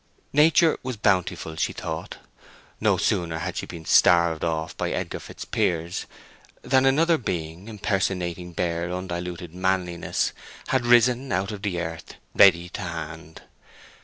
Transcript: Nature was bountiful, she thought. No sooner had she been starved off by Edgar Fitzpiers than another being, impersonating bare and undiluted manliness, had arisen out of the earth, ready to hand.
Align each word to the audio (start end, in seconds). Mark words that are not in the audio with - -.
Nature 0.33 0.79
was 0.81 0.97
bountiful, 0.97 1.55
she 1.55 1.73
thought. 1.73 2.17
No 2.79 2.97
sooner 2.97 3.37
had 3.37 3.55
she 3.57 3.67
been 3.67 3.85
starved 3.85 4.43
off 4.43 4.75
by 4.75 4.89
Edgar 4.89 5.19
Fitzpiers 5.19 6.07
than 6.63 6.87
another 6.87 7.19
being, 7.19 7.67
impersonating 7.67 8.51
bare 8.51 8.85
and 8.85 8.91
undiluted 8.95 9.53
manliness, 9.53 10.33
had 10.69 10.87
arisen 10.87 11.31
out 11.31 11.51
of 11.51 11.61
the 11.61 11.79
earth, 11.79 12.15
ready 12.33 12.67
to 12.69 12.81
hand. 12.81 13.43